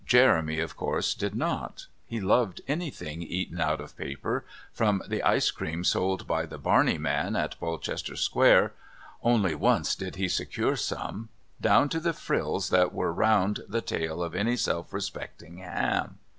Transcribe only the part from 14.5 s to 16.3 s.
self respecting ham.